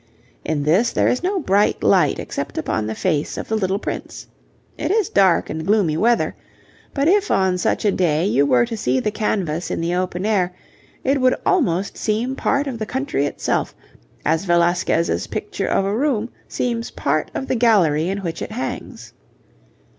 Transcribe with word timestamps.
In 0.43 0.63
this 0.63 0.91
there 0.91 1.07
is 1.07 1.21
no 1.21 1.39
bright 1.39 1.83
light 1.83 2.17
except 2.17 2.57
upon 2.57 2.87
the 2.87 2.95
face 2.95 3.37
of 3.37 3.47
the 3.49 3.55
little 3.55 3.77
prince. 3.77 4.25
It 4.75 4.89
is 4.89 5.09
dark 5.09 5.47
and 5.47 5.63
gloomy 5.63 5.95
weather, 5.95 6.33
but 6.95 7.07
if 7.07 7.29
on 7.29 7.59
such 7.59 7.85
a 7.85 7.91
day 7.91 8.25
you 8.25 8.43
were 8.47 8.65
to 8.65 8.75
see 8.75 8.99
the 8.99 9.11
canvas 9.11 9.69
in 9.69 9.79
the 9.79 9.93
open 9.93 10.25
air 10.25 10.55
it 11.03 11.21
would 11.21 11.35
almost 11.45 11.97
seem 11.97 12.35
part 12.35 12.65
of 12.65 12.79
the 12.79 12.87
country 12.87 13.27
itself, 13.27 13.75
as 14.25 14.45
Velasquez's 14.45 15.27
picture 15.27 15.67
of 15.67 15.85
a 15.85 15.95
room 15.95 16.31
seems 16.47 16.89
part 16.89 17.29
of 17.35 17.45
the 17.47 17.53
gallery 17.55 18.09
in 18.09 18.23
which 18.23 18.41
it 18.41 18.53
hangs. 18.53 19.13